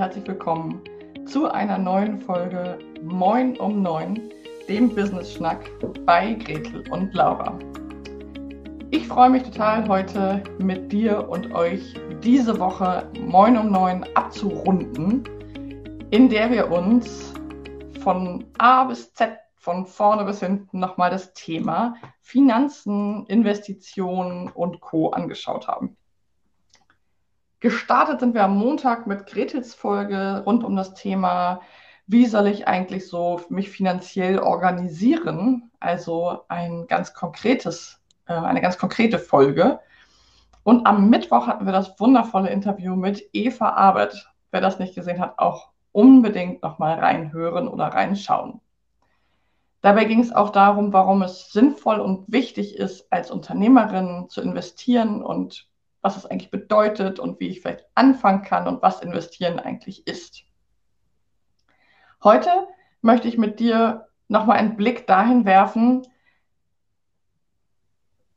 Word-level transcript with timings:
herzlich 0.00 0.26
willkommen 0.26 0.80
zu 1.26 1.50
einer 1.50 1.76
neuen 1.76 2.18
Folge 2.22 2.78
Moin 3.02 3.58
um 3.58 3.82
9, 3.82 4.30
dem 4.66 4.94
Business 4.94 5.34
Schnack 5.34 5.70
bei 6.06 6.32
Gretel 6.32 6.90
und 6.90 7.12
Laura. 7.12 7.58
Ich 8.92 9.06
freue 9.06 9.28
mich 9.28 9.42
total, 9.42 9.86
heute 9.88 10.42
mit 10.58 10.90
dir 10.90 11.28
und 11.28 11.54
euch 11.54 12.00
diese 12.24 12.58
Woche 12.58 13.10
Moin 13.20 13.58
um 13.58 13.70
9 13.70 14.06
abzurunden, 14.14 15.22
in 16.10 16.30
der 16.30 16.50
wir 16.50 16.70
uns 16.72 17.34
von 18.02 18.46
A 18.56 18.84
bis 18.84 19.12
Z, 19.12 19.36
von 19.56 19.84
vorne 19.84 20.24
bis 20.24 20.40
hinten 20.40 20.80
nochmal 20.80 21.10
das 21.10 21.34
Thema 21.34 21.94
Finanzen, 22.22 23.26
Investitionen 23.26 24.48
und 24.48 24.80
Co. 24.80 25.10
angeschaut 25.10 25.68
haben. 25.68 25.98
Gestartet 27.60 28.20
sind 28.20 28.32
wir 28.32 28.44
am 28.44 28.56
Montag 28.56 29.06
mit 29.06 29.26
Gretels 29.26 29.74
Folge 29.74 30.42
rund 30.46 30.64
um 30.64 30.76
das 30.76 30.94
Thema, 30.94 31.60
wie 32.06 32.24
soll 32.24 32.46
ich 32.46 32.66
eigentlich 32.66 33.06
so 33.06 33.42
mich 33.50 33.68
finanziell 33.68 34.38
organisieren? 34.38 35.70
Also 35.78 36.40
ein 36.48 36.86
ganz 36.86 37.12
konkretes, 37.12 38.00
äh, 38.26 38.32
eine 38.32 38.62
ganz 38.62 38.78
konkrete 38.78 39.18
Folge. 39.18 39.78
Und 40.64 40.86
am 40.86 41.10
Mittwoch 41.10 41.46
hatten 41.46 41.66
wir 41.66 41.72
das 41.72 42.00
wundervolle 42.00 42.48
Interview 42.48 42.96
mit 42.96 43.28
Eva 43.34 43.68
Arbeit. 43.68 44.26
Wer 44.50 44.62
das 44.62 44.78
nicht 44.78 44.94
gesehen 44.94 45.20
hat, 45.20 45.38
auch 45.38 45.68
unbedingt 45.92 46.62
nochmal 46.62 46.98
reinhören 46.98 47.68
oder 47.68 47.88
reinschauen. 47.88 48.62
Dabei 49.82 50.06
ging 50.06 50.20
es 50.20 50.32
auch 50.32 50.50
darum, 50.50 50.94
warum 50.94 51.20
es 51.20 51.52
sinnvoll 51.52 52.00
und 52.00 52.24
wichtig 52.32 52.76
ist, 52.76 53.12
als 53.12 53.30
Unternehmerin 53.30 54.30
zu 54.30 54.40
investieren 54.40 55.22
und 55.22 55.69
was 56.02 56.16
es 56.16 56.26
eigentlich 56.26 56.50
bedeutet 56.50 57.18
und 57.18 57.40
wie 57.40 57.48
ich 57.48 57.60
vielleicht 57.60 57.84
anfangen 57.94 58.42
kann 58.42 58.66
und 58.66 58.82
was 58.82 59.02
investieren 59.02 59.58
eigentlich 59.58 60.06
ist. 60.06 60.42
Heute 62.22 62.50
möchte 63.02 63.28
ich 63.28 63.38
mit 63.38 63.60
dir 63.60 64.08
nochmal 64.28 64.58
einen 64.58 64.76
Blick 64.76 65.06
dahin 65.06 65.44
werfen, 65.44 66.06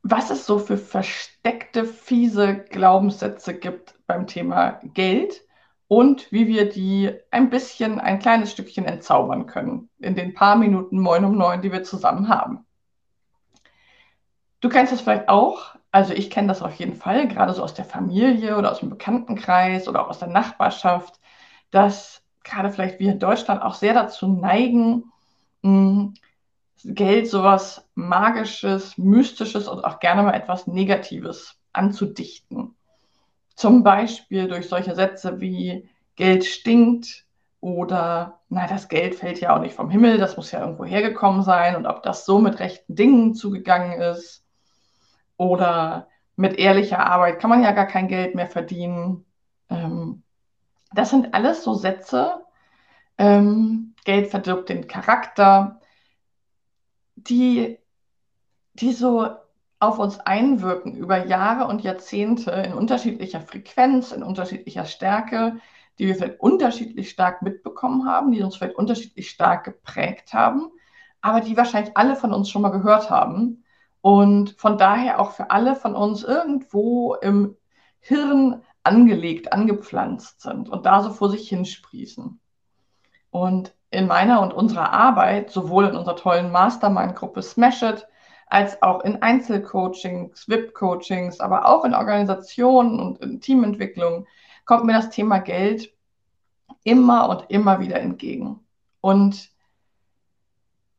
was 0.02 0.30
es 0.30 0.44
so 0.44 0.58
für 0.58 0.76
versteckte, 0.76 1.84
fiese 1.84 2.58
Glaubenssätze 2.64 3.54
gibt 3.54 3.94
beim 4.06 4.26
Thema 4.26 4.80
Geld 4.82 5.42
und 5.88 6.30
wie 6.30 6.46
wir 6.46 6.68
die 6.68 7.12
ein 7.30 7.48
bisschen, 7.48 8.00
ein 8.00 8.18
kleines 8.18 8.52
Stückchen 8.52 8.84
entzaubern 8.84 9.46
können 9.46 9.88
in 9.98 10.14
den 10.14 10.34
paar 10.34 10.56
Minuten 10.56 10.98
Moin 10.98 11.24
um 11.24 11.36
Neun, 11.36 11.62
die 11.62 11.72
wir 11.72 11.84
zusammen 11.84 12.28
haben. 12.28 12.66
Du 14.60 14.68
kennst 14.68 14.92
das 14.92 15.00
vielleicht 15.00 15.28
auch, 15.28 15.74
also 15.94 16.12
ich 16.12 16.28
kenne 16.28 16.48
das 16.48 16.60
auf 16.60 16.74
jeden 16.74 16.96
Fall, 16.96 17.28
gerade 17.28 17.52
so 17.54 17.62
aus 17.62 17.72
der 17.72 17.84
Familie 17.84 18.58
oder 18.58 18.72
aus 18.72 18.80
dem 18.80 18.90
Bekanntenkreis 18.90 19.86
oder 19.86 20.02
auch 20.02 20.08
aus 20.08 20.18
der 20.18 20.26
Nachbarschaft, 20.26 21.20
dass 21.70 22.20
gerade 22.42 22.72
vielleicht 22.72 22.98
wir 22.98 23.12
in 23.12 23.20
Deutschland 23.20 23.62
auch 23.62 23.74
sehr 23.74 23.94
dazu 23.94 24.26
neigen, 24.26 25.04
mh, 25.62 26.14
Geld 26.82 27.28
sowas 27.28 27.88
Magisches, 27.94 28.98
Mystisches 28.98 29.68
und 29.68 29.84
auch 29.84 30.00
gerne 30.00 30.24
mal 30.24 30.34
etwas 30.34 30.66
Negatives 30.66 31.60
anzudichten. 31.72 32.74
Zum 33.54 33.84
Beispiel 33.84 34.48
durch 34.48 34.68
solche 34.68 34.96
Sätze 34.96 35.40
wie 35.40 35.88
Geld 36.16 36.44
stinkt 36.44 37.24
oder 37.60 38.40
na, 38.48 38.66
das 38.66 38.88
Geld 38.88 39.14
fällt 39.14 39.40
ja 39.40 39.54
auch 39.54 39.60
nicht 39.60 39.76
vom 39.76 39.90
Himmel, 39.90 40.18
das 40.18 40.36
muss 40.36 40.50
ja 40.50 40.60
irgendwo 40.60 40.84
hergekommen 40.84 41.44
sein 41.44 41.76
und 41.76 41.86
ob 41.86 42.02
das 42.02 42.26
so 42.26 42.40
mit 42.40 42.58
rechten 42.58 42.96
Dingen 42.96 43.34
zugegangen 43.34 44.00
ist 44.00 44.43
oder 45.36 46.08
mit 46.36 46.58
ehrlicher 46.58 47.06
Arbeit 47.06 47.40
kann 47.40 47.50
man 47.50 47.62
ja 47.62 47.72
gar 47.72 47.86
kein 47.86 48.08
Geld 48.08 48.34
mehr 48.34 48.46
verdienen. 48.46 49.24
Ähm, 49.70 50.22
das 50.92 51.10
sind 51.10 51.34
alles 51.34 51.64
so 51.64 51.74
Sätze. 51.74 52.44
Ähm, 53.18 53.94
Geld 54.04 54.28
verdirbt 54.30 54.68
den 54.68 54.86
Charakter, 54.86 55.80
die, 57.16 57.78
die 58.74 58.92
so 58.92 59.28
auf 59.78 59.98
uns 59.98 60.18
einwirken 60.20 60.96
über 60.96 61.26
Jahre 61.26 61.66
und 61.66 61.82
Jahrzehnte 61.82 62.50
in 62.50 62.72
unterschiedlicher 62.72 63.40
Frequenz, 63.40 64.12
in 64.12 64.22
unterschiedlicher 64.22 64.84
Stärke, 64.84 65.56
die 65.98 66.06
wir 66.06 66.16
vielleicht 66.16 66.40
unterschiedlich 66.40 67.10
stark 67.10 67.42
mitbekommen 67.42 68.06
haben, 68.06 68.32
die 68.32 68.42
uns 68.42 68.56
vielleicht 68.56 68.76
unterschiedlich 68.76 69.30
stark 69.30 69.64
geprägt 69.64 70.32
haben, 70.32 70.70
aber 71.20 71.40
die 71.40 71.56
wahrscheinlich 71.56 71.96
alle 71.96 72.16
von 72.16 72.32
uns 72.32 72.50
schon 72.50 72.62
mal 72.62 72.70
gehört 72.70 73.10
haben 73.10 73.63
und 74.04 74.50
von 74.58 74.76
daher 74.76 75.18
auch 75.18 75.30
für 75.30 75.50
alle 75.50 75.74
von 75.74 75.96
uns 75.96 76.24
irgendwo 76.24 77.14
im 77.14 77.56
Hirn 78.00 78.62
angelegt, 78.82 79.50
angepflanzt 79.50 80.42
sind 80.42 80.68
und 80.68 80.84
da 80.84 81.00
so 81.00 81.08
vor 81.08 81.30
sich 81.30 81.48
hinsprießen. 81.48 82.38
Und 83.30 83.74
in 83.90 84.06
meiner 84.06 84.42
und 84.42 84.52
unserer 84.52 84.92
Arbeit, 84.92 85.50
sowohl 85.50 85.86
in 85.86 85.96
unserer 85.96 86.16
tollen 86.16 86.52
Mastermind-Gruppe 86.52 87.40
Smash 87.40 87.80
It, 87.80 88.06
als 88.46 88.82
auch 88.82 89.00
in 89.04 89.22
Einzelcoachings, 89.22 90.50
VIP-Coachings, 90.50 91.40
aber 91.40 91.66
auch 91.66 91.86
in 91.86 91.94
Organisationen 91.94 93.00
und 93.00 93.22
in 93.22 93.40
Teamentwicklung, 93.40 94.26
kommt 94.66 94.84
mir 94.84 94.92
das 94.92 95.08
Thema 95.08 95.38
Geld 95.38 95.94
immer 96.82 97.30
und 97.30 97.46
immer 97.48 97.80
wieder 97.80 98.00
entgegen. 98.00 98.60
Und 99.00 99.48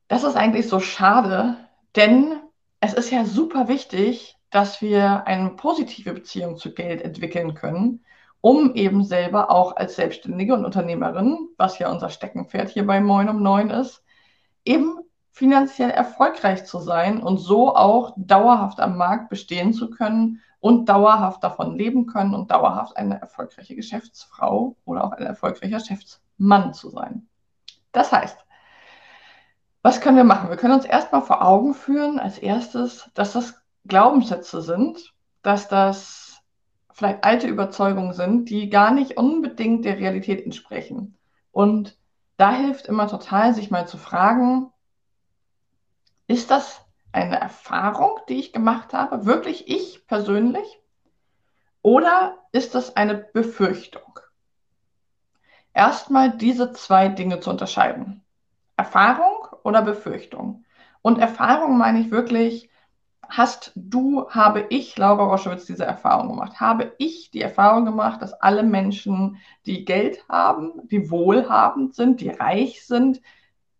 das 0.08 0.24
ist 0.24 0.36
eigentlich 0.36 0.68
so 0.68 0.80
schade, 0.80 1.58
denn 1.96 2.42
es 2.80 2.94
ist 2.94 3.12
ja 3.12 3.26
super 3.26 3.68
wichtig, 3.68 4.38
dass 4.50 4.82
wir 4.82 5.28
eine 5.28 5.52
positive 5.52 6.14
Beziehung 6.14 6.58
zu 6.58 6.74
Geld 6.74 7.02
entwickeln 7.02 7.54
können, 7.54 8.06
um 8.42 8.76
eben 8.76 9.04
selber 9.04 9.50
auch 9.50 9.76
als 9.76 9.96
Selbstständige 9.96 10.54
und 10.54 10.66
Unternehmerin, 10.66 11.50
was 11.58 11.80
ja 11.80 11.92
unser 11.92 12.10
Steckenpferd 12.10 12.70
hier 12.70 12.86
bei 12.86 13.02
Moin 13.02 13.28
um 13.28 13.42
Neun 13.42 13.70
ist, 13.70 14.04
eben 14.64 15.00
finanziell 15.32 15.90
erfolgreich 15.90 16.66
zu 16.66 16.80
sein 16.80 17.22
und 17.22 17.38
so 17.40 17.76
auch 17.76 18.14
dauerhaft 18.16 18.80
am 18.80 18.98
Markt 18.98 19.30
bestehen 19.30 19.74
zu 19.74 19.90
können 19.90 20.42
und 20.60 20.88
dauerhaft 20.88 21.44
davon 21.44 21.76
leben 21.76 22.06
können 22.06 22.34
und 22.34 22.52
dauerhaft 22.52 22.96
eine 22.96 23.20
erfolgreiche 23.20 23.76
Geschäftsfrau 23.76 24.78
oder 24.86 25.04
auch 25.04 25.12
ein 25.12 25.26
erfolgreicher 25.26 25.80
Geschäftsmann 25.80 26.74
zu 26.74 26.90
sein. 26.90 27.28
Das 27.92 28.12
heißt, 28.12 28.45
was 29.86 30.02
können 30.02 30.18
wir 30.18 30.24
machen? 30.24 30.50
Wir 30.50 30.58
können 30.58 30.74
uns 30.74 30.86
erstmal 30.86 31.22
vor 31.22 31.46
Augen 31.46 31.76
führen, 31.76 32.18
als 32.18 32.40
erstes, 32.40 33.08
dass 33.14 33.34
das 33.34 33.54
Glaubenssätze 33.86 34.64
sind, 34.64 35.14
dass 35.44 35.68
das 35.68 36.42
vielleicht 36.92 37.24
alte 37.24 37.46
Überzeugungen 37.46 38.14
sind, 38.14 38.50
die 38.50 38.72
gar 38.72 38.90
nicht 38.90 39.16
unbedingt 39.16 39.86
der 39.86 40.00
Realität 40.00 40.44
entsprechen. 40.44 41.20
Und 41.52 42.00
da 42.36 42.52
hilft 42.52 42.88
immer 42.88 43.08
total, 43.08 43.54
sich 43.54 43.70
mal 43.70 43.88
zu 43.88 44.00
fragen, 44.00 44.72
ist 46.26 46.50
das 46.50 46.82
eine 47.12 47.40
Erfahrung, 47.40 48.18
die 48.28 48.40
ich 48.40 48.54
gemacht 48.54 48.92
habe, 48.92 49.28
wirklich 49.28 49.68
ich 49.68 50.08
persönlich? 50.08 50.82
Oder 51.84 52.40
ist 52.52 52.74
das 52.74 52.96
eine 52.96 53.14
Befürchtung? 53.14 54.20
Erstmal 55.76 56.36
diese 56.36 56.74
zwei 56.74 57.08
Dinge 57.08 57.40
zu 57.40 57.52
unterscheiden. 57.52 58.24
Erfahrung 58.78 59.35
oder 59.66 59.82
Befürchtung. 59.82 60.64
Und 61.02 61.20
Erfahrung 61.20 61.78
meine 61.78 62.00
ich 62.00 62.12
wirklich, 62.12 62.70
hast 63.28 63.72
du, 63.76 64.30
habe 64.30 64.68
ich, 64.70 64.98
Laura 64.98 65.26
Roschewitz, 65.26 65.66
diese 65.66 65.86
Erfahrung 65.86 66.30
gemacht? 66.30 66.60
Habe 66.60 66.94
ich 67.00 67.32
die 67.32 67.42
Erfahrung 67.42 67.86
gemacht, 67.86 68.22
dass 68.22 68.34
alle 68.34 68.64
Menschen, 68.64 69.38
die 69.66 69.84
Geld 69.84 70.24
haben, 70.30 70.88
die 70.90 71.10
wohlhabend 71.10 71.96
sind, 71.96 72.22
die 72.22 72.30
reich 72.30 72.86
sind, 72.86 73.22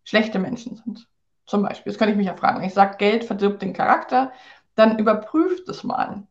schlechte 0.04 0.40
Menschen 0.40 0.76
sind? 0.76 1.08
Zum 1.46 1.62
Beispiel. 1.62 1.92
Das 1.92 1.98
könnte 1.98 2.12
ich 2.12 2.18
mich 2.18 2.26
ja 2.26 2.34
fragen. 2.34 2.64
Ich 2.64 2.74
sage, 2.74 2.96
Geld 2.96 3.24
verdirbt 3.24 3.62
den 3.62 3.72
Charakter, 3.72 4.32
dann 4.74 4.98
überprüft 4.98 5.68
es 5.68 5.84
mal. 5.84 6.24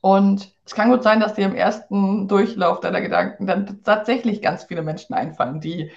Und 0.00 0.52
es 0.64 0.74
kann 0.74 0.90
gut 0.90 1.02
sein, 1.02 1.20
dass 1.20 1.34
dir 1.34 1.44
im 1.44 1.54
ersten 1.54 2.26
Durchlauf 2.28 2.80
deiner 2.80 3.02
Gedanken 3.02 3.46
dann 3.46 3.82
tatsächlich 3.84 4.40
ganz 4.40 4.64
viele 4.64 4.82
Menschen 4.82 5.14
einfallen, 5.14 5.60
die 5.60 5.92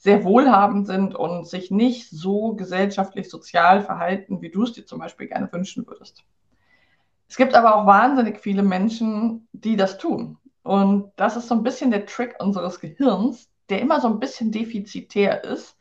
sehr 0.00 0.24
wohlhabend 0.24 0.86
sind 0.86 1.14
und 1.14 1.46
sich 1.46 1.70
nicht 1.70 2.08
so 2.08 2.54
gesellschaftlich 2.54 3.28
sozial 3.28 3.82
verhalten, 3.82 4.40
wie 4.40 4.50
du 4.50 4.62
es 4.62 4.72
dir 4.72 4.86
zum 4.86 4.98
Beispiel 4.98 5.28
gerne 5.28 5.52
wünschen 5.52 5.86
würdest. 5.86 6.24
Es 7.28 7.36
gibt 7.36 7.54
aber 7.54 7.76
auch 7.76 7.86
wahnsinnig 7.86 8.40
viele 8.40 8.62
Menschen, 8.62 9.46
die 9.52 9.76
das 9.76 9.98
tun. 9.98 10.38
Und 10.62 11.12
das 11.16 11.36
ist 11.36 11.48
so 11.48 11.54
ein 11.54 11.62
bisschen 11.62 11.90
der 11.90 12.06
Trick 12.06 12.34
unseres 12.38 12.80
Gehirns, 12.80 13.50
der 13.68 13.82
immer 13.82 14.00
so 14.00 14.08
ein 14.08 14.20
bisschen 14.20 14.50
defizitär 14.50 15.44
ist 15.44 15.76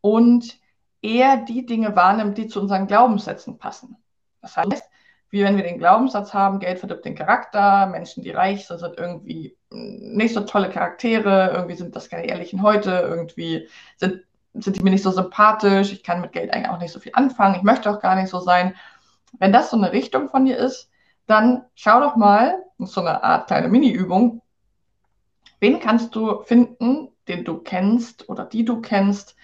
und 0.00 0.58
eher 1.02 1.36
die 1.36 1.66
Dinge 1.66 1.94
wahrnimmt, 1.94 2.38
die 2.38 2.46
zu 2.46 2.62
unseren 2.62 2.86
Glaubenssätzen 2.86 3.58
passen. 3.58 3.98
Das 4.40 4.56
heißt, 4.56 4.82
wie 5.30 5.42
wenn 5.42 5.56
wir 5.56 5.64
den 5.64 5.78
Glaubenssatz 5.78 6.32
haben, 6.32 6.58
Geld 6.58 6.78
verdirbt 6.78 7.04
den 7.04 7.14
Charakter, 7.14 7.86
Menschen, 7.86 8.22
die 8.22 8.30
reich 8.30 8.66
sind, 8.66 8.80
sind 8.80 8.98
irgendwie 8.98 9.56
nicht 9.70 10.34
so 10.34 10.40
tolle 10.40 10.70
Charaktere, 10.70 11.52
irgendwie 11.54 11.76
sind 11.76 11.94
das 11.94 12.08
keine 12.08 12.26
ehrlichen 12.26 12.62
heute, 12.62 12.90
irgendwie 12.90 13.68
sind, 13.96 14.22
sind 14.54 14.76
die 14.76 14.82
mir 14.82 14.90
nicht 14.90 15.02
so 15.02 15.10
sympathisch, 15.10 15.92
ich 15.92 16.02
kann 16.02 16.20
mit 16.20 16.32
Geld 16.32 16.52
eigentlich 16.52 16.70
auch 16.70 16.80
nicht 16.80 16.92
so 16.92 17.00
viel 17.00 17.12
anfangen, 17.14 17.56
ich 17.56 17.62
möchte 17.62 17.90
auch 17.90 18.00
gar 18.00 18.16
nicht 18.16 18.30
so 18.30 18.40
sein. 18.40 18.74
Wenn 19.38 19.52
das 19.52 19.70
so 19.70 19.76
eine 19.76 19.92
Richtung 19.92 20.28
von 20.28 20.46
dir 20.46 20.56
ist, 20.56 20.90
dann 21.26 21.64
schau 21.74 22.00
doch 22.00 22.16
mal, 22.16 22.64
das 22.78 22.88
ist 22.88 22.94
so 22.94 23.02
eine 23.02 23.22
Art 23.22 23.48
kleine 23.48 23.68
Mini-Übung, 23.68 24.40
Wen 25.60 25.80
kannst 25.80 26.14
du 26.14 26.42
finden, 26.42 27.08
den 27.26 27.44
du 27.44 27.58
kennst 27.58 28.28
oder 28.28 28.44
die 28.44 28.64
du 28.64 28.80
kennst, 28.80 29.36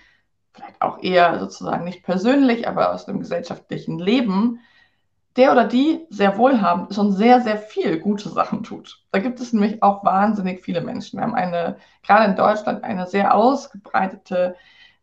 vielleicht 0.52 0.80
auch 0.80 1.02
eher 1.02 1.40
sozusagen 1.40 1.84
nicht 1.84 2.04
persönlich, 2.04 2.68
aber 2.68 2.92
aus 2.92 3.06
dem 3.06 3.18
gesellschaftlichen 3.18 3.98
Leben, 3.98 4.60
der 5.36 5.52
oder 5.52 5.64
die 5.64 6.06
sehr 6.10 6.38
wohlhabend 6.38 6.96
und 6.96 7.12
sehr, 7.12 7.40
sehr 7.40 7.58
viel 7.58 7.98
gute 7.98 8.28
Sachen 8.28 8.62
tut. 8.62 9.02
Da 9.10 9.18
gibt 9.18 9.40
es 9.40 9.52
nämlich 9.52 9.82
auch 9.82 10.04
wahnsinnig 10.04 10.62
viele 10.62 10.80
Menschen. 10.80 11.18
Wir 11.18 11.24
haben 11.24 11.34
eine, 11.34 11.76
gerade 12.04 12.30
in 12.30 12.36
Deutschland, 12.36 12.84
eine 12.84 13.06
sehr 13.06 13.34
ausgebreitete 13.34 14.54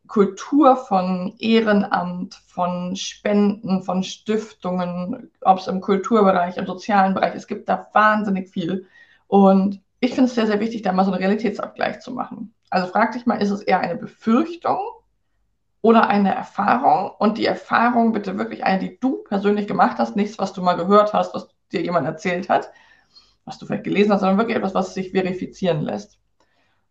Kultur 0.07 0.75
von 0.75 1.35
Ehrenamt, 1.39 2.35
von 2.47 2.95
Spenden, 2.95 3.81
von 3.83 4.03
Stiftungen, 4.03 5.31
ob 5.41 5.59
es 5.59 5.67
im 5.67 5.81
Kulturbereich, 5.81 6.57
im 6.57 6.65
sozialen 6.65 7.13
Bereich, 7.13 7.35
es 7.35 7.47
gibt 7.47 7.69
da 7.69 7.87
wahnsinnig 7.93 8.49
viel. 8.49 8.87
Und 9.27 9.81
ich 9.99 10.13
finde 10.13 10.27
es 10.29 10.35
sehr, 10.35 10.47
sehr 10.47 10.59
wichtig, 10.59 10.81
da 10.81 10.91
mal 10.91 11.05
so 11.05 11.11
einen 11.11 11.21
Realitätsabgleich 11.21 11.99
zu 11.99 12.11
machen. 12.11 12.53
Also 12.69 12.87
frag 12.87 13.13
dich 13.13 13.25
mal, 13.25 13.41
ist 13.41 13.51
es 13.51 13.61
eher 13.61 13.79
eine 13.79 13.95
Befürchtung 13.95 14.79
oder 15.81 16.07
eine 16.07 16.33
Erfahrung? 16.33 17.11
Und 17.17 17.37
die 17.37 17.45
Erfahrung 17.45 18.13
bitte 18.13 18.37
wirklich 18.37 18.63
eine, 18.63 18.79
die 18.79 18.99
du 18.99 19.23
persönlich 19.23 19.67
gemacht 19.67 19.97
hast, 19.97 20.15
nichts, 20.15 20.39
was 20.39 20.53
du 20.53 20.61
mal 20.61 20.75
gehört 20.75 21.13
hast, 21.13 21.33
was 21.33 21.49
dir 21.71 21.81
jemand 21.81 22.05
erzählt 22.05 22.49
hat, 22.49 22.71
was 23.45 23.57
du 23.57 23.65
vielleicht 23.65 23.83
gelesen 23.83 24.11
hast, 24.11 24.21
sondern 24.21 24.37
wirklich 24.37 24.57
etwas, 24.57 24.75
was 24.75 24.93
sich 24.93 25.11
verifizieren 25.11 25.81
lässt. 25.81 26.19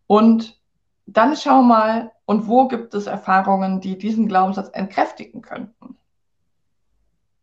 Und 0.07 0.59
dann 1.05 1.35
schau 1.35 1.61
mal, 1.61 2.11
und 2.25 2.47
wo 2.47 2.67
gibt 2.67 2.93
es 2.93 3.07
Erfahrungen, 3.07 3.81
die 3.81 3.97
diesen 3.97 4.27
Glaubenssatz 4.27 4.69
entkräftigen 4.73 5.41
könnten, 5.41 5.97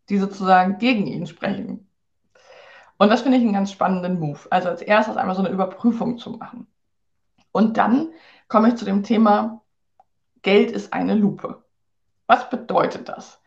die 0.08 0.18
sozusagen 0.18 0.78
gegen 0.78 1.06
ihn 1.06 1.26
sprechen. 1.26 1.88
Und 2.96 3.10
das 3.10 3.22
finde 3.22 3.38
ich 3.38 3.44
einen 3.44 3.52
ganz 3.52 3.70
spannenden 3.70 4.18
Move. 4.18 4.40
Also 4.50 4.68
als 4.68 4.82
erstes 4.82 5.16
einmal 5.16 5.36
so 5.36 5.42
eine 5.42 5.52
Überprüfung 5.52 6.18
zu 6.18 6.30
machen. 6.30 6.66
Und 7.52 7.76
dann 7.76 8.12
komme 8.48 8.68
ich 8.68 8.76
zu 8.76 8.84
dem 8.84 9.02
Thema, 9.02 9.62
Geld 10.42 10.70
ist 10.70 10.92
eine 10.92 11.14
Lupe. 11.14 11.62
Was 12.26 12.50
bedeutet 12.50 13.08
das? 13.08 13.40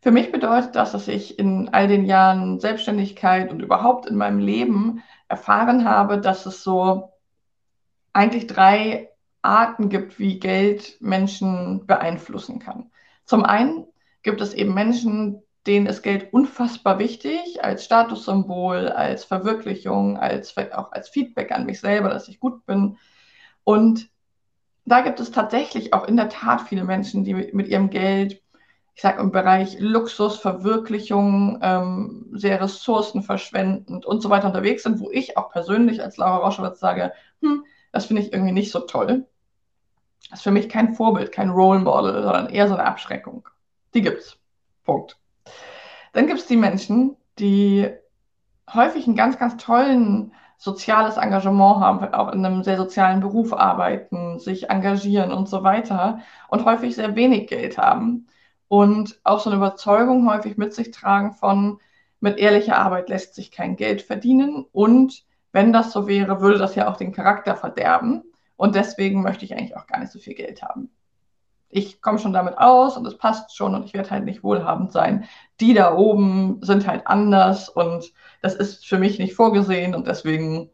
Für 0.00 0.10
mich 0.10 0.32
bedeutet 0.32 0.76
das, 0.76 0.92
dass 0.92 1.08
ich 1.08 1.38
in 1.38 1.70
all 1.72 1.88
den 1.88 2.04
Jahren 2.04 2.60
Selbstständigkeit 2.60 3.50
und 3.50 3.60
überhaupt 3.60 4.06
in 4.06 4.16
meinem 4.16 4.38
Leben 4.38 5.02
erfahren 5.28 5.88
habe, 5.88 6.20
dass 6.20 6.44
es 6.44 6.62
so 6.62 7.12
eigentlich 8.12 8.46
drei 8.46 9.08
Arten 9.40 9.88
gibt, 9.88 10.18
wie 10.18 10.38
Geld 10.38 10.98
Menschen 11.00 11.86
beeinflussen 11.86 12.58
kann. 12.58 12.90
Zum 13.24 13.44
einen 13.44 13.86
gibt 14.22 14.40
es 14.40 14.52
eben 14.54 14.74
Menschen, 14.74 15.42
denen 15.66 15.86
ist 15.86 16.02
Geld 16.02 16.32
unfassbar 16.32 16.98
wichtig 16.98 17.64
als 17.64 17.84
Statussymbol, 17.84 18.88
als 18.88 19.24
Verwirklichung, 19.24 20.18
als 20.18 20.54
auch 20.72 20.92
als 20.92 21.08
Feedback 21.08 21.52
an 21.52 21.66
mich 21.66 21.80
selber, 21.80 22.10
dass 22.10 22.28
ich 22.28 22.40
gut 22.40 22.66
bin. 22.66 22.98
Und 23.64 24.10
da 24.86 25.00
gibt 25.00 25.20
es 25.20 25.30
tatsächlich 25.30 25.94
auch 25.94 26.04
in 26.04 26.16
der 26.16 26.28
Tat 26.28 26.62
viele 26.62 26.84
Menschen, 26.84 27.24
die 27.24 27.34
mit, 27.34 27.68
ihrem 27.68 27.90
Geld, 27.90 28.42
ich 28.94 29.02
sage 29.02 29.20
im 29.20 29.32
Bereich 29.32 29.78
Luxus, 29.80 30.38
Verwirklichung, 30.38 31.58
ähm, 31.62 32.26
sehr 32.32 32.60
ressourcenverschwendend 32.60 34.04
und 34.04 34.20
so 34.22 34.30
weiter 34.30 34.46
unterwegs 34.46 34.82
sind, 34.82 35.00
wo 35.00 35.10
ich 35.10 35.36
auch 35.36 35.50
persönlich 35.50 36.02
als 36.02 36.16
Laura 36.16 36.36
Roschewitz 36.38 36.80
sage, 36.80 37.12
hm, 37.40 37.64
das 37.92 38.06
finde 38.06 38.22
ich 38.22 38.32
irgendwie 38.32 38.52
nicht 38.52 38.70
so 38.70 38.80
toll. 38.80 39.26
Das 40.30 40.40
ist 40.40 40.44
für 40.44 40.50
mich 40.50 40.68
kein 40.68 40.94
Vorbild, 40.94 41.32
kein 41.32 41.50
Role 41.50 41.80
Model, 41.80 42.22
sondern 42.22 42.48
eher 42.48 42.68
so 42.68 42.74
eine 42.74 42.84
Abschreckung. 42.84 43.48
Die 43.94 44.02
gibt's. 44.02 44.38
Punkt. 44.84 45.18
Dann 46.12 46.26
gibt 46.26 46.40
es 46.40 46.46
die 46.46 46.56
Menschen, 46.56 47.16
die 47.38 47.90
häufig 48.72 49.06
einen 49.06 49.16
ganz, 49.16 49.38
ganz 49.38 49.56
tollen 49.56 50.32
soziales 50.64 51.18
Engagement 51.18 51.80
haben, 51.80 52.14
auch 52.14 52.32
in 52.32 52.44
einem 52.44 52.64
sehr 52.64 52.78
sozialen 52.78 53.20
Beruf 53.20 53.52
arbeiten, 53.52 54.38
sich 54.38 54.70
engagieren 54.70 55.30
und 55.30 55.46
so 55.46 55.62
weiter 55.62 56.20
und 56.48 56.64
häufig 56.64 56.94
sehr 56.94 57.14
wenig 57.16 57.48
Geld 57.48 57.76
haben 57.76 58.28
und 58.68 59.20
auch 59.24 59.40
so 59.40 59.50
eine 59.50 59.58
Überzeugung 59.58 60.26
häufig 60.26 60.56
mit 60.56 60.72
sich 60.72 60.90
tragen 60.90 61.32
von, 61.32 61.80
mit 62.20 62.38
ehrlicher 62.38 62.78
Arbeit 62.78 63.10
lässt 63.10 63.34
sich 63.34 63.50
kein 63.50 63.76
Geld 63.76 64.00
verdienen 64.00 64.64
und 64.72 65.24
wenn 65.52 65.74
das 65.74 65.92
so 65.92 66.08
wäre, 66.08 66.40
würde 66.40 66.58
das 66.58 66.74
ja 66.74 66.90
auch 66.90 66.96
den 66.96 67.12
Charakter 67.12 67.56
verderben 67.56 68.22
und 68.56 68.74
deswegen 68.74 69.22
möchte 69.22 69.44
ich 69.44 69.52
eigentlich 69.54 69.76
auch 69.76 69.86
gar 69.86 70.00
nicht 70.00 70.12
so 70.12 70.18
viel 70.18 70.34
Geld 70.34 70.62
haben 70.62 70.90
ich 71.74 72.00
komme 72.00 72.20
schon 72.20 72.32
damit 72.32 72.56
aus 72.56 72.96
und 72.96 73.04
es 73.04 73.18
passt 73.18 73.56
schon 73.56 73.74
und 73.74 73.84
ich 73.84 73.94
werde 73.94 74.10
halt 74.10 74.24
nicht 74.24 74.44
wohlhabend 74.44 74.92
sein. 74.92 75.24
Die 75.60 75.74
da 75.74 75.94
oben 75.94 76.58
sind 76.62 76.86
halt 76.86 77.06
anders 77.08 77.68
und 77.68 78.12
das 78.42 78.54
ist 78.54 78.86
für 78.86 78.98
mich 78.98 79.18
nicht 79.18 79.34
vorgesehen 79.34 79.94
und 79.94 80.06
deswegen 80.06 80.70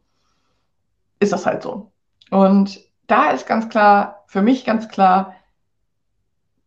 ist 1.19 1.33
das 1.33 1.47
halt 1.47 1.63
so. 1.63 1.91
Und 2.31 2.81
da 3.07 3.31
ist 3.31 3.47
ganz 3.47 3.71
klar, 3.71 4.25
für 4.27 4.43
mich 4.43 4.67
ganz 4.67 4.89
klar, 4.89 5.35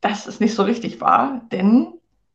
dass 0.01 0.25
es 0.25 0.39
nicht 0.39 0.55
so 0.55 0.63
richtig 0.63 0.99
war, 0.99 1.41
denn 1.51 1.93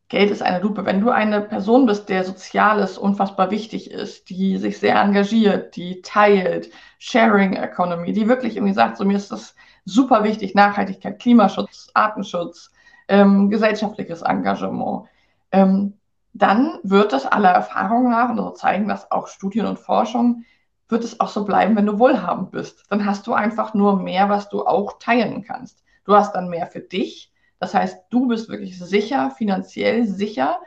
Geld 0.09 0.31
ist 0.31 0.43
eine 0.43 0.61
Lupe. 0.61 0.87
Wenn 0.87 1.01
du 1.01 1.11
eine 1.11 1.43
Person 1.43 1.87
bist, 1.87 2.09
der 2.09 2.25
Soziales 2.25 2.97
unfassbar 2.97 3.51
wichtig 3.51 3.91
ist, 3.91 4.31
die 4.31 4.57
sich 4.57 4.79
sehr 4.79 5.01
engagiert, 5.01 5.77
die 5.77 6.01
teilt, 6.01 6.71
Sharing 6.99 7.55
Economy, 7.55 8.13
die 8.13 8.29
wirklich 8.29 8.57
irgendwie 8.57 8.75
sagt, 8.75 8.97
so 8.97 9.05
mir 9.05 9.17
ist 9.17 9.31
das 9.31 9.55
super 9.85 10.25
wichtig, 10.25 10.55
Nachhaltigkeit, 10.55 11.19
Klimaschutz, 11.19 11.91
Artenschutz, 11.95 12.71
ähm, 13.09 13.51
gesellschaftliches 13.51 14.23
Engagement, 14.23 15.09
ähm, 15.53 15.95
dann 16.35 16.79
wird 16.83 17.13
es 17.13 17.27
aller 17.27 17.51
Erfahrung 17.51 18.11
nach, 18.11 18.31
und 18.31 18.37
so 18.37 18.51
zeigen 18.51 18.89
das 18.89 19.11
auch 19.11 19.27
Studien 19.27 19.67
und 19.67 19.79
Forschung, 19.79 20.45
wird 20.89 21.05
es 21.05 21.21
auch 21.21 21.29
so 21.29 21.45
bleiben, 21.45 21.77
wenn 21.77 21.87
du 21.87 21.99
wohlhabend 21.99 22.51
bist. 22.51 22.85
Dann 22.91 23.05
hast 23.05 23.27
du 23.27 23.35
einfach 23.35 23.75
nur 23.75 23.97
mehr, 24.01 24.29
was 24.29 24.49
du 24.49 24.65
auch 24.65 24.99
teilen 24.99 25.43
kannst. 25.43 25.83
Du 26.05 26.15
hast 26.15 26.33
dann 26.33 26.49
mehr 26.49 26.67
für 26.67 26.81
dich. 26.81 27.28
Das 27.61 27.75
heißt, 27.75 28.05
du 28.11 28.29
bist 28.29 28.49
wirklich 28.49 28.79
sicher, 28.79 29.31
finanziell 29.31 30.07
sicher 30.07 30.61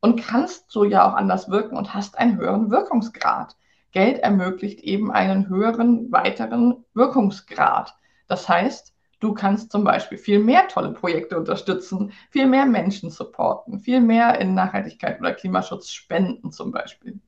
und 0.00 0.20
kannst 0.20 0.70
so 0.70 0.84
ja 0.84 1.08
auch 1.08 1.14
anders 1.14 1.50
wirken 1.50 1.76
und 1.76 1.94
hast 1.94 2.18
einen 2.18 2.38
höheren 2.38 2.70
Wirkungsgrad. 2.70 3.56
Geld 3.92 4.18
ermöglicht 4.18 4.80
eben 4.80 5.10
einen 5.10 5.48
höheren, 5.48 6.12
weiteren 6.12 6.84
Wirkungsgrad. 6.94 7.96
Das 8.28 8.48
heißt, 8.48 8.94
du 9.20 9.34
kannst 9.34 9.72
zum 9.72 9.84
Beispiel 9.84 10.18
viel 10.18 10.38
mehr 10.38 10.68
tolle 10.68 10.92
Projekte 10.92 11.38
unterstützen, 11.38 12.12
viel 12.30 12.46
mehr 12.46 12.66
Menschen 12.66 13.10
supporten, 13.10 13.80
viel 13.80 14.00
mehr 14.00 14.40
in 14.40 14.54
Nachhaltigkeit 14.54 15.20
oder 15.20 15.32
Klimaschutz 15.32 15.90
spenden 15.90 16.52
zum 16.52 16.70
Beispiel. 16.70 17.18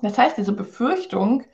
Das 0.00 0.18
heißt, 0.18 0.38
diese 0.38 0.52
Befürchtung, 0.52 1.44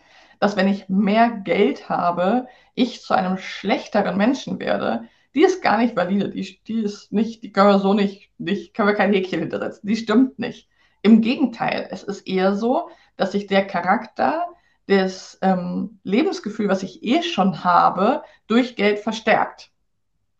dass 0.40 0.56
wenn 0.56 0.68
ich 0.68 0.88
mehr 0.88 1.30
Geld 1.30 1.88
habe, 1.88 2.46
ich 2.74 3.02
zu 3.02 3.14
einem 3.14 3.38
schlechteren 3.38 4.16
Menschen 4.16 4.60
werde, 4.60 5.08
die 5.38 5.44
ist 5.44 5.62
gar 5.62 5.78
nicht 5.78 5.94
valide. 5.94 6.30
Die, 6.30 6.58
die 6.66 6.80
ist 6.80 7.12
nicht, 7.12 7.44
die 7.44 7.52
können 7.52 7.68
wir 7.68 7.78
so 7.78 7.94
nicht, 7.94 8.32
nicht, 8.38 8.74
können 8.74 8.88
wir 8.88 8.96
kein 8.96 9.12
Häkchen 9.12 9.38
hintersetzen. 9.38 9.86
Die 9.86 9.94
stimmt 9.94 10.40
nicht. 10.40 10.68
Im 11.02 11.20
Gegenteil, 11.20 11.86
es 11.92 12.02
ist 12.02 12.26
eher 12.26 12.56
so, 12.56 12.90
dass 13.16 13.30
sich 13.30 13.46
der 13.46 13.64
Charakter, 13.64 14.46
das 14.88 15.38
ähm, 15.42 16.00
Lebensgefühl, 16.02 16.68
was 16.68 16.82
ich 16.82 17.04
eh 17.04 17.22
schon 17.22 17.62
habe, 17.62 18.22
durch 18.48 18.74
Geld 18.74 18.98
verstärkt. 18.98 19.70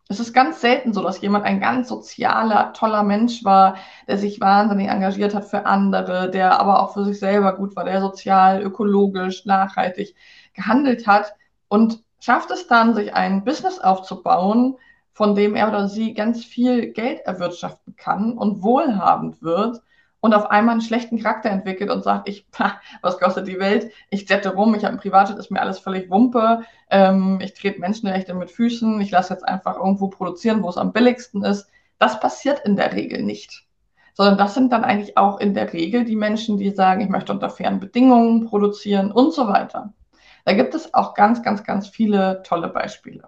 Es 0.09 0.19
ist 0.19 0.33
ganz 0.33 0.59
selten 0.59 0.91
so, 0.91 1.01
dass 1.01 1.21
jemand 1.21 1.45
ein 1.45 1.61
ganz 1.61 1.87
sozialer, 1.87 2.73
toller 2.73 3.03
Mensch 3.03 3.45
war, 3.45 3.77
der 4.05 4.17
sich 4.17 4.41
wahnsinnig 4.41 4.89
engagiert 4.89 5.33
hat 5.33 5.45
für 5.45 5.65
andere, 5.65 6.29
der 6.29 6.59
aber 6.59 6.83
auch 6.83 6.93
für 6.93 7.05
sich 7.05 7.19
selber 7.19 7.55
gut 7.55 7.77
war, 7.77 7.85
der 7.85 8.01
sozial, 8.01 8.61
ökologisch, 8.61 9.45
nachhaltig 9.45 10.13
gehandelt 10.53 11.07
hat 11.07 11.35
und 11.69 12.03
schafft 12.19 12.51
es 12.51 12.67
dann, 12.67 12.95
sich 12.95 13.13
ein 13.13 13.45
Business 13.45 13.79
aufzubauen, 13.79 14.75
von 15.19 15.35
dem 15.35 15.53
er 15.53 15.67
oder 15.67 15.89
sie 15.89 16.13
ganz 16.13 16.45
viel 16.45 16.93
Geld 16.93 17.19
erwirtschaften 17.25 17.97
kann 17.97 18.37
und 18.37 18.63
wohlhabend 18.63 19.41
wird 19.41 19.81
und 20.21 20.33
auf 20.33 20.49
einmal 20.49 20.71
einen 20.71 20.81
schlechten 20.81 21.21
Charakter 21.21 21.49
entwickelt 21.49 21.91
und 21.91 22.05
sagt, 22.05 22.29
ich, 22.29 22.47
was 23.01 23.19
kostet 23.19 23.45
die 23.49 23.59
Welt? 23.59 23.91
Ich 24.09 24.29
jette 24.29 24.55
rum, 24.55 24.73
ich 24.75 24.85
habe 24.85 24.93
ein 24.93 24.99
Privatjet, 25.01 25.37
ist 25.37 25.51
mir 25.51 25.59
alles 25.59 25.77
völlig 25.77 26.09
Wumpe, 26.09 26.63
ähm, 26.89 27.39
ich 27.41 27.53
trete 27.53 27.81
Menschenrechte 27.81 28.33
mit 28.33 28.49
Füßen, 28.49 29.01
ich 29.01 29.11
lasse 29.11 29.33
jetzt 29.33 29.45
einfach 29.45 29.75
irgendwo 29.75 30.07
produzieren, 30.07 30.63
wo 30.63 30.69
es 30.69 30.77
am 30.77 30.93
billigsten 30.93 31.43
ist. 31.43 31.67
Das 31.97 32.21
passiert 32.21 32.61
in 32.63 32.77
der 32.77 32.93
Regel 32.93 33.21
nicht. 33.21 33.65
Sondern 34.13 34.37
das 34.37 34.53
sind 34.53 34.71
dann 34.71 34.85
eigentlich 34.85 35.17
auch 35.17 35.41
in 35.41 35.53
der 35.53 35.73
Regel 35.73 36.05
die 36.05 36.15
Menschen, 36.15 36.57
die 36.57 36.69
sagen, 36.69 37.01
ich 37.01 37.09
möchte 37.09 37.33
unter 37.33 37.49
fairen 37.49 37.81
Bedingungen 37.81 38.45
produzieren 38.45 39.11
und 39.11 39.33
so 39.33 39.49
weiter. 39.49 39.91
Da 40.45 40.53
gibt 40.53 40.75
es 40.75 40.93
auch 40.93 41.13
ganz, 41.13 41.43
ganz, 41.43 41.65
ganz 41.65 41.89
viele 41.89 42.41
tolle 42.43 42.69
Beispiele. 42.69 43.27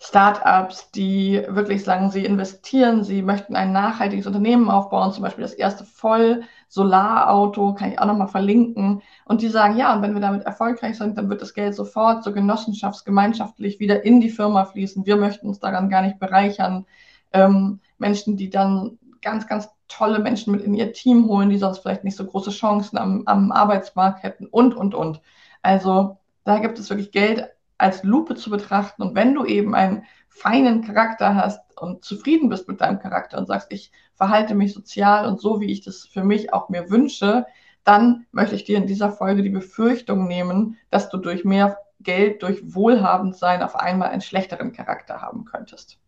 Startups, 0.00 0.90
die 0.92 1.42
wirklich 1.48 1.82
sagen, 1.84 2.10
sie 2.10 2.24
investieren, 2.24 3.02
sie 3.02 3.20
möchten 3.22 3.56
ein 3.56 3.72
nachhaltiges 3.72 4.26
Unternehmen 4.26 4.70
aufbauen, 4.70 5.12
zum 5.12 5.22
Beispiel 5.24 5.42
das 5.42 5.54
erste 5.54 5.84
Voll-Solarauto, 5.84 7.74
kann 7.74 7.92
ich 7.92 7.98
auch 7.98 8.06
nochmal 8.06 8.28
verlinken. 8.28 9.02
Und 9.24 9.42
die 9.42 9.48
sagen, 9.48 9.76
ja, 9.76 9.92
und 9.94 10.02
wenn 10.02 10.14
wir 10.14 10.20
damit 10.20 10.44
erfolgreich 10.44 10.96
sind, 10.98 11.18
dann 11.18 11.28
wird 11.28 11.42
das 11.42 11.52
Geld 11.54 11.74
sofort 11.74 12.22
so 12.22 12.32
genossenschaftsgemeinschaftlich 12.32 13.80
wieder 13.80 14.04
in 14.04 14.20
die 14.20 14.30
Firma 14.30 14.64
fließen. 14.66 15.04
Wir 15.04 15.16
möchten 15.16 15.48
uns 15.48 15.58
daran 15.58 15.88
gar 15.90 16.02
nicht 16.02 16.18
bereichern. 16.20 16.86
Ähm, 17.32 17.80
Menschen, 17.98 18.36
die 18.36 18.50
dann 18.50 18.98
ganz, 19.20 19.46
ganz 19.48 19.68
tolle 19.88 20.20
Menschen 20.20 20.52
mit 20.52 20.62
in 20.62 20.74
ihr 20.74 20.92
Team 20.92 21.26
holen, 21.26 21.50
die 21.50 21.58
sonst 21.58 21.78
vielleicht 21.80 22.04
nicht 22.04 22.16
so 22.16 22.24
große 22.24 22.50
Chancen 22.50 22.98
am, 22.98 23.22
am 23.26 23.50
Arbeitsmarkt 23.52 24.22
hätten 24.22 24.46
und, 24.46 24.74
und, 24.76 24.94
und. 24.94 25.20
Also 25.62 26.18
Da 26.44 26.58
gibt 26.60 26.78
es 26.78 26.88
wirklich 26.88 27.12
Geld 27.12 27.46
als 27.78 28.02
Lupe 28.02 28.34
zu 28.34 28.50
betrachten. 28.50 29.02
Und 29.02 29.14
wenn 29.14 29.34
du 29.34 29.44
eben 29.44 29.74
einen 29.74 30.04
feinen 30.28 30.82
Charakter 30.82 31.34
hast 31.34 31.60
und 31.80 32.04
zufrieden 32.04 32.48
bist 32.48 32.68
mit 32.68 32.80
deinem 32.80 32.98
Charakter 32.98 33.38
und 33.38 33.46
sagst, 33.46 33.72
ich 33.72 33.92
verhalte 34.14 34.54
mich 34.54 34.74
sozial 34.74 35.26
und 35.26 35.40
so, 35.40 35.60
wie 35.60 35.70
ich 35.70 35.80
das 35.82 36.04
für 36.04 36.24
mich 36.24 36.52
auch 36.52 36.68
mir 36.68 36.90
wünsche, 36.90 37.46
dann 37.84 38.26
möchte 38.32 38.54
ich 38.54 38.64
dir 38.64 38.76
in 38.76 38.86
dieser 38.86 39.10
Folge 39.10 39.42
die 39.42 39.48
Befürchtung 39.48 40.26
nehmen, 40.26 40.76
dass 40.90 41.08
du 41.08 41.16
durch 41.16 41.44
mehr 41.44 41.78
Geld, 42.00 42.42
durch 42.42 42.74
Wohlhabendsein 42.74 43.62
auf 43.62 43.76
einmal 43.76 44.10
einen 44.10 44.20
schlechteren 44.20 44.72
Charakter 44.72 45.22
haben 45.22 45.44
könntest. 45.44 45.98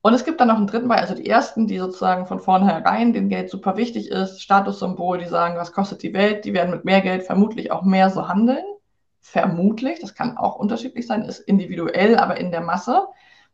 Und 0.00 0.14
es 0.14 0.24
gibt 0.24 0.40
dann 0.40 0.48
noch 0.48 0.56
einen 0.56 0.68
dritten 0.68 0.88
Bereich, 0.88 1.02
also 1.02 1.14
die 1.14 1.28
ersten, 1.28 1.66
die 1.66 1.78
sozusagen 1.78 2.26
von 2.26 2.40
vornherein 2.40 3.12
dem 3.12 3.28
Geld 3.28 3.50
super 3.50 3.76
wichtig 3.76 4.10
ist, 4.10 4.40
Statussymbol, 4.40 5.18
die 5.18 5.26
sagen, 5.26 5.56
was 5.56 5.72
kostet 5.72 6.02
die 6.02 6.14
Welt, 6.14 6.44
die 6.44 6.54
werden 6.54 6.70
mit 6.70 6.84
mehr 6.84 7.00
Geld 7.00 7.24
vermutlich 7.24 7.72
auch 7.72 7.82
mehr 7.82 8.08
so 8.10 8.28
handeln. 8.28 8.64
Vermutlich, 9.30 10.00
das 10.00 10.14
kann 10.14 10.38
auch 10.38 10.56
unterschiedlich 10.56 11.06
sein, 11.06 11.22
ist 11.22 11.40
individuell, 11.40 12.16
aber 12.16 12.38
in 12.38 12.50
der 12.50 12.62
Masse. 12.62 13.08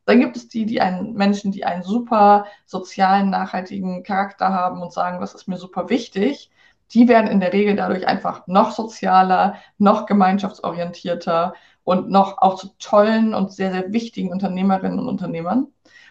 Dann 0.05 0.21
gibt 0.21 0.37
es 0.37 0.47
die, 0.47 0.67
die 0.67 0.81
einen 0.81 1.15
Menschen, 1.15 1.51
die 1.51 1.65
einen 1.65 1.83
super 1.83 2.47
sozialen, 2.65 3.29
nachhaltigen 3.29 4.05
Charakter 4.05 4.51
haben 4.53 4.81
und 4.81 4.93
sagen, 4.93 5.21
das 5.21 5.35
ist 5.35 5.49
mir 5.49 5.57
super 5.57 5.89
wichtig. 5.89 6.53
Die 6.93 7.09
werden 7.09 7.29
in 7.29 7.41
der 7.41 7.53
Regel 7.53 7.75
dadurch 7.75 8.07
einfach 8.07 8.47
noch 8.47 8.71
sozialer, 8.71 9.57
noch 9.77 10.07
gemeinschaftsorientierter 10.07 11.55
und 11.83 12.09
noch 12.09 12.39
auch 12.39 12.55
zu 12.55 12.69
tollen 12.79 13.35
und 13.35 13.53
sehr, 13.53 13.73
sehr 13.73 13.93
wichtigen 13.93 14.31
Unternehmerinnen 14.31 15.01
und 15.01 15.09
Unternehmern. 15.09 15.67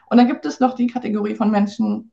Und 0.10 0.18
dann 0.18 0.28
gibt 0.28 0.46
es 0.46 0.60
noch 0.60 0.74
die 0.74 0.88
Kategorie 0.88 1.36
von 1.36 1.52
Menschen, 1.52 2.12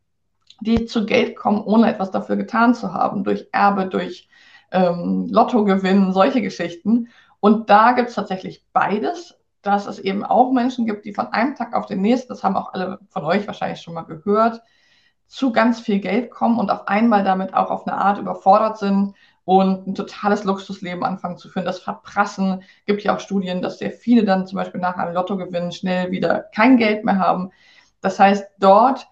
die 0.61 0.87
zu 0.87 1.05
Geld 1.05 1.35
kommen, 1.35 1.65
ohne 1.65 1.93
etwas 1.93 2.13
dafür 2.13 2.37
getan 2.37 2.77
zu 2.77 2.95
haben, 2.95 3.25
durch 3.25 3.49
Erbe, 3.51 3.87
durch 3.87 4.29
ähm, 4.71 5.27
Lottogewinn, 5.29 6.13
solche 6.13 6.43
Geschichten. 6.43 7.09
Und 7.41 7.71
da 7.71 7.93
gibt 7.93 8.11
es 8.11 8.15
tatsächlich 8.15 8.65
beides, 8.73 9.39
dass 9.63 9.87
es 9.87 9.99
eben 9.99 10.25
auch 10.25 10.53
Menschen 10.53 10.87
gibt, 10.87 11.05
die 11.05 11.15
von 11.15 11.29
einem 11.29 11.55
Tag 11.55 11.75
auf 11.75 11.87
den 11.87 12.01
nächsten, 12.01 12.29
das 12.29 12.45
haben 12.45 12.57
auch 12.57 12.73
alle 12.73 12.99
von 13.09 13.25
euch 13.25 13.47
wahrscheinlich 13.47 13.81
schon 13.81 13.95
mal 13.95 14.03
gehört, 14.03 14.63
zu 15.27 15.53
ganz 15.53 15.81
viel 15.81 16.01
Geld 16.01 16.31
kommen 16.31 16.59
und 16.59 16.71
auf 16.71 16.89
einmal 16.89 17.25
damit 17.25 17.55
auch 17.55 17.71
auf 17.71 17.87
eine 17.87 17.97
Art 17.97 18.19
überfordert 18.19 18.79
sind 18.79 19.15
und 19.45 19.87
ein 19.87 19.95
totales 19.95 20.45
Luxusleben 20.45 21.05
anfangen 21.05 21.37
zu 21.37 21.49
führen. 21.49 21.65
Das 21.65 21.81
Verprassen 21.81 22.63
gibt 22.87 23.03
ja 23.03 23.15
auch 23.15 23.21
Studien, 23.21 23.63
dass 23.63 23.79
sehr 23.79 23.93
viele 23.93 24.25
dann 24.25 24.47
zum 24.47 24.57
Beispiel 24.57 24.81
nach 24.81 24.97
einem 24.97 25.15
Lottogewinn 25.15 25.73
schnell 25.73 26.11
wieder 26.11 26.41
kein 26.55 26.77
Geld 26.77 27.05
mehr 27.05 27.19
haben. 27.19 27.51
Das 28.01 28.19
heißt, 28.19 28.49
dort 28.59 29.07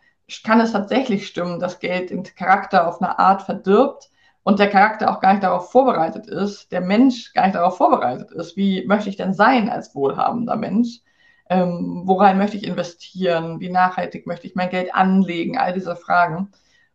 kann 0.45 0.61
es 0.61 0.73
tatsächlich 0.73 1.27
stimmen, 1.27 1.61
dass 1.61 1.79
Geld 1.79 2.11
den 2.11 2.23
Charakter 2.23 2.89
auf 2.89 3.01
eine 3.01 3.19
Art 3.19 3.43
verdirbt 3.43 4.11
und 4.49 4.59
der 4.59 4.71
Charakter 4.71 5.11
auch 5.11 5.21
gar 5.21 5.35
nicht 5.35 5.43
darauf 5.43 5.71
vorbereitet 5.71 6.27
ist, 6.27 6.73
der 6.73 6.81
Mensch 6.81 7.35
gar 7.35 7.45
nicht 7.45 7.55
darauf 7.55 7.77
vorbereitet 7.77 8.31
ist. 8.31 8.57
Wie 8.57 8.83
möchte 8.87 9.11
ich 9.11 9.17
denn 9.17 9.35
sein 9.35 9.69
als 9.69 9.95
wohlhabender 9.95 10.57
Mensch? 10.57 11.03
Ähm, 11.51 12.05
worein 12.07 12.39
möchte 12.39 12.57
ich 12.57 12.65
investieren? 12.65 13.61
Wie 13.61 13.69
nachhaltig 13.69 14.27
möchte 14.27 14.47
ich 14.47 14.55
mein 14.55 14.71
Geld 14.71 14.95
anlegen? 14.95 15.59
All 15.59 15.75
diese 15.75 15.95
Fragen. 15.97 16.51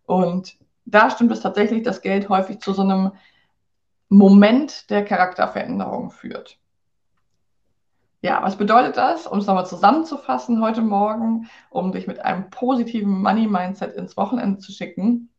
Und 0.07 0.57
da 0.85 1.11
stimmt 1.11 1.31
es 1.31 1.41
tatsächlich, 1.41 1.83
dass 1.83 2.01
Geld 2.01 2.27
häufig 2.27 2.59
zu 2.59 2.73
so 2.73 2.81
einem 2.81 3.11
Moment 4.09 4.89
der 4.89 5.05
Charakterveränderung 5.05 6.09
führt. 6.09 6.57
Ja, 8.23 8.41
was 8.41 8.57
bedeutet 8.57 8.97
das, 8.97 9.27
um 9.27 9.37
es 9.37 9.45
nochmal 9.45 9.67
zusammenzufassen 9.67 10.59
heute 10.59 10.81
Morgen, 10.81 11.47
um 11.69 11.91
dich 11.91 12.07
mit 12.07 12.19
einem 12.19 12.49
positiven 12.49 13.21
Money-Mindset 13.21 13.93
ins 13.93 14.17
Wochenende 14.17 14.57
zu 14.57 14.71
schicken? 14.71 15.29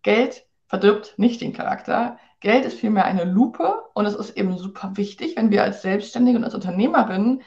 Geld 0.00 0.46
verdirbt 0.66 1.14
nicht 1.16 1.40
den 1.40 1.52
Charakter. 1.52 2.18
Geld 2.40 2.64
ist 2.64 2.78
vielmehr 2.78 3.04
eine 3.04 3.24
Lupe 3.24 3.84
und 3.94 4.06
es 4.06 4.14
ist 4.14 4.36
eben 4.36 4.58
super 4.58 4.96
wichtig, 4.96 5.36
wenn 5.36 5.50
wir 5.50 5.62
als 5.62 5.82
Selbstständige 5.82 6.38
und 6.38 6.44
als 6.44 6.54
Unternehmerinnen 6.54 7.42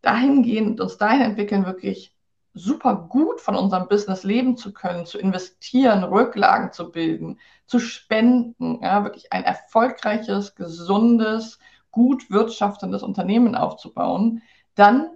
dahingehen 0.00 0.68
und 0.68 0.80
uns 0.80 0.98
dahin 0.98 1.20
entwickeln, 1.20 1.64
wirklich 1.64 2.16
super 2.54 3.06
gut 3.08 3.40
von 3.40 3.56
unserem 3.56 3.88
Business 3.88 4.24
leben 4.24 4.56
zu 4.56 4.72
können, 4.72 5.06
zu 5.06 5.18
investieren, 5.18 6.04
Rücklagen 6.04 6.72
zu 6.72 6.90
bilden, 6.90 7.38
zu 7.66 7.78
spenden, 7.78 8.80
ja, 8.82 9.04
wirklich 9.04 9.32
ein 9.32 9.44
erfolgreiches, 9.44 10.54
gesundes, 10.54 11.58
gut 11.90 12.30
wirtschaftendes 12.30 13.02
Unternehmen 13.02 13.54
aufzubauen, 13.54 14.42
dann 14.74 15.08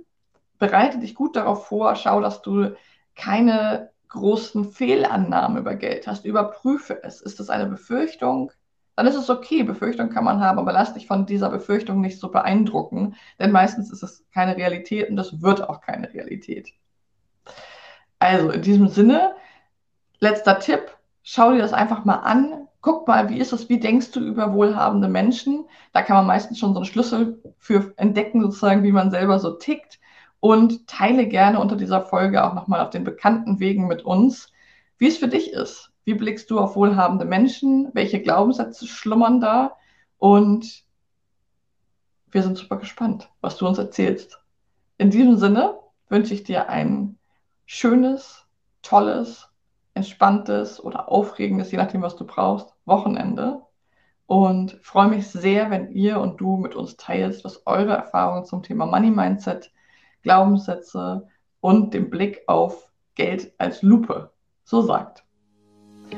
bereite 0.58 0.98
dich 0.98 1.14
gut 1.14 1.36
darauf 1.36 1.66
vor, 1.66 1.96
schau, 1.96 2.20
dass 2.20 2.42
du 2.42 2.74
keine 3.14 3.90
großen 4.08 4.64
Fehlannahmen 4.72 5.58
über 5.58 5.74
Geld 5.74 6.06
hast. 6.06 6.24
Überprüfe 6.24 7.02
es. 7.02 7.20
Ist 7.20 7.40
es 7.40 7.50
eine 7.50 7.66
Befürchtung? 7.66 8.52
Dann 8.96 9.06
ist 9.06 9.14
es 9.14 9.28
okay, 9.28 9.62
Befürchtung 9.62 10.08
kann 10.08 10.24
man 10.24 10.40
haben, 10.40 10.58
aber 10.58 10.72
lass 10.72 10.94
dich 10.94 11.06
von 11.06 11.26
dieser 11.26 11.50
Befürchtung 11.50 12.00
nicht 12.00 12.18
so 12.18 12.30
beeindrucken, 12.30 13.14
denn 13.38 13.52
meistens 13.52 13.92
ist 13.92 14.02
es 14.02 14.24
keine 14.32 14.56
Realität 14.56 15.10
und 15.10 15.18
es 15.18 15.42
wird 15.42 15.68
auch 15.68 15.82
keine 15.82 16.12
Realität. 16.14 16.72
Also 18.18 18.50
in 18.50 18.62
diesem 18.62 18.88
Sinne, 18.88 19.34
letzter 20.18 20.58
Tipp, 20.58 20.96
schau 21.22 21.52
dir 21.52 21.58
das 21.58 21.74
einfach 21.74 22.06
mal 22.06 22.20
an, 22.20 22.68
guck 22.80 23.06
mal, 23.06 23.28
wie 23.28 23.38
ist 23.38 23.52
es, 23.52 23.68
wie 23.68 23.80
denkst 23.80 24.12
du 24.12 24.20
über 24.20 24.54
wohlhabende 24.54 25.08
Menschen? 25.08 25.66
Da 25.92 26.02
kann 26.02 26.16
man 26.16 26.26
meistens 26.26 26.58
schon 26.58 26.72
so 26.72 26.78
einen 26.78 26.86
Schlüssel 26.86 27.42
für 27.58 27.92
entdecken, 27.96 28.40
sozusagen, 28.40 28.82
wie 28.82 28.92
man 28.92 29.10
selber 29.10 29.38
so 29.38 29.50
tickt. 29.56 29.98
Und 30.40 30.86
teile 30.86 31.26
gerne 31.26 31.60
unter 31.60 31.76
dieser 31.76 32.02
Folge 32.02 32.44
auch 32.44 32.54
nochmal 32.54 32.80
auf 32.80 32.90
den 32.90 33.04
bekannten 33.04 33.58
Wegen 33.58 33.86
mit 33.86 34.04
uns, 34.04 34.52
wie 34.98 35.08
es 35.08 35.18
für 35.18 35.28
dich 35.28 35.52
ist. 35.52 35.92
Wie 36.04 36.14
blickst 36.14 36.50
du 36.50 36.60
auf 36.60 36.76
wohlhabende 36.76 37.24
Menschen? 37.24 37.90
Welche 37.92 38.22
Glaubenssätze 38.22 38.86
schlummern 38.86 39.40
da? 39.40 39.76
Und 40.18 40.84
wir 42.30 42.42
sind 42.42 42.58
super 42.58 42.76
gespannt, 42.76 43.30
was 43.40 43.56
du 43.56 43.66
uns 43.66 43.78
erzählst. 43.78 44.40
In 44.98 45.10
diesem 45.10 45.36
Sinne 45.36 45.78
wünsche 46.08 46.34
ich 46.34 46.44
dir 46.44 46.68
ein 46.68 47.18
schönes, 47.64 48.46
tolles 48.82 49.48
entspanntes 49.94 50.82
oder 50.82 51.10
aufregendes, 51.10 51.72
je 51.72 51.78
nachdem, 51.78 52.02
was 52.02 52.16
du 52.16 52.26
brauchst, 52.26 52.74
Wochenende. 52.84 53.62
Und 54.26 54.78
freue 54.82 55.08
mich 55.08 55.28
sehr, 55.28 55.70
wenn 55.70 55.90
ihr 55.92 56.20
und 56.20 56.40
du 56.40 56.56
mit 56.56 56.74
uns 56.74 56.96
teilst, 56.96 57.44
was 57.44 57.66
eure 57.66 57.94
Erfahrungen 57.94 58.44
zum 58.44 58.62
Thema 58.62 58.86
Money 58.86 59.10
Mindset, 59.10 59.72
Glaubenssätze 60.26 61.28
und 61.60 61.94
dem 61.94 62.10
Blick 62.10 62.42
auf 62.48 62.90
Geld 63.14 63.52
als 63.58 63.80
Lupe 63.82 64.30
so 64.64 64.82
sagt. 64.82 65.22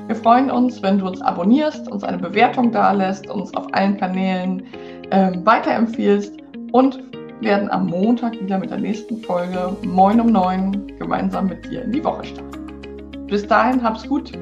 Wir 0.06 0.16
freuen 0.16 0.50
uns, 0.50 0.82
wenn 0.82 0.98
du 0.98 1.06
uns 1.06 1.20
abonnierst, 1.20 1.90
uns 1.92 2.04
eine 2.04 2.16
Bewertung 2.16 2.72
dalässt, 2.72 3.28
uns 3.28 3.54
auf 3.54 3.66
allen 3.72 3.98
Kanälen 3.98 4.64
ähm, 5.10 5.44
weiterempfiehlst 5.44 6.32
und 6.72 6.98
werden 7.42 7.70
am 7.70 7.86
Montag 7.86 8.32
wieder 8.40 8.58
mit 8.58 8.70
der 8.70 8.78
nächsten 8.78 9.18
Folge 9.22 9.76
Moin 9.82 10.20
um 10.22 10.32
9 10.32 10.98
gemeinsam 10.98 11.48
mit 11.48 11.70
dir 11.70 11.82
in 11.82 11.92
die 11.92 12.02
Woche 12.02 12.24
starten. 12.24 13.26
Bis 13.26 13.46
dahin, 13.46 13.82
hab's 13.82 14.08
gut. 14.08 14.32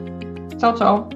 Ciao, 0.58 0.74
ciao. 0.74 1.08